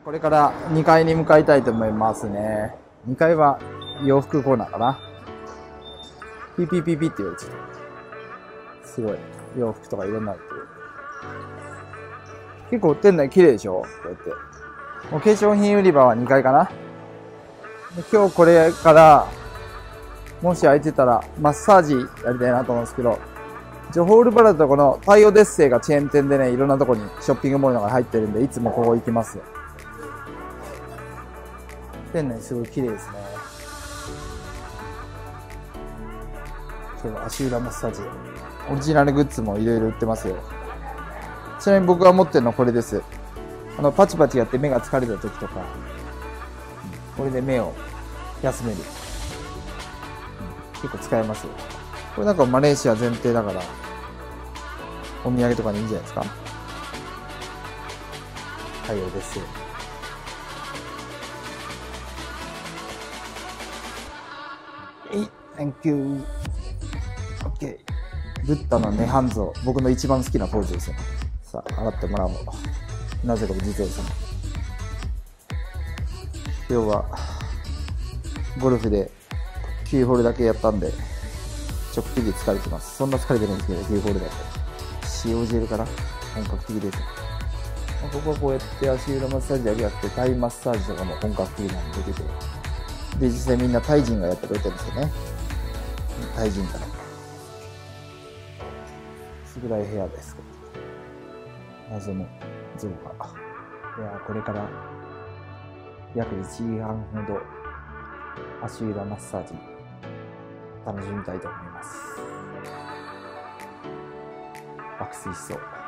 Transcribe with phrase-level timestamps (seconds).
[0.00, 2.74] これから2階に向かいたいと思いますね。
[3.06, 3.60] 2階は
[4.02, 4.98] 洋服コーナーかな。
[6.56, 7.44] ピピピピって言われち。
[8.84, 9.18] すごい。
[9.58, 10.44] 洋服とかいろんなのって。
[12.70, 13.82] 結構店内綺麗でしょ？
[13.82, 14.30] こうやって。
[15.14, 16.70] お化粧品売り場は2階かな。
[18.10, 19.26] 今日これから、
[20.40, 23.18] もし空いてたらマッサージやりたいなと思うんですけど、
[23.92, 29.44] ジョホールバラとこの太陽デッセイがチェーン店でね、いろんなとこにショッピングモールのが入ってるんで、いつもここ行きますよ。
[32.12, 33.14] 店内すごい綺麗ですね。
[37.02, 38.02] 今日足裏マッサージ。
[38.70, 40.36] オリジナルグッズもいろいろ売ってますよ。
[41.58, 43.02] ちなみに僕が持ってるのはこれです。
[43.78, 45.64] あの、パチパチやって目が疲れた時とか、
[47.16, 47.72] これで目を
[48.42, 48.76] 休める。
[50.74, 51.52] 結構使えますよ。
[52.14, 53.62] これなんかマレーシア前提だから、
[55.24, 56.24] お土産とかにいいんじゃないですか？
[58.86, 59.38] 対応です。
[65.12, 66.24] い Thank you.
[67.44, 67.78] OK。
[68.46, 70.96] ブッダの涅槃像、僕の一番好きなポーズですよ。
[71.42, 72.32] さあ、洗ってもらおう。
[73.24, 74.10] なぜか実ですね。
[76.68, 77.04] 今日は、
[78.60, 79.10] ゴルフで
[79.84, 80.90] 9ホールだけやったんで、
[81.92, 82.96] ちょっぴり疲れてます。
[82.96, 84.32] そんな疲れてるんですけど、9ホールだと。
[85.24, 85.86] 塩汁かな
[86.34, 86.98] 本格的です。
[88.10, 92.61] ここはこうやって足裏マッサージだけじゃなくて、タイマッサージとかも本格的なんで出てて。
[93.18, 95.12] で、実際みんなタイ人がやってくれてるんですよね。
[96.34, 96.86] タイ人から。
[99.44, 100.36] すぐらい部屋です。
[101.90, 102.26] 謎の
[102.78, 102.94] 像が。
[103.98, 104.68] いや、これから
[106.14, 107.40] 約1時間ほど
[108.62, 109.54] 足裏マッサージ
[110.86, 111.96] 楽しみたいと思います。
[114.98, 115.81] 爆睡しそう。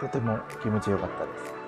[0.00, 1.59] とても気持ちよかったです。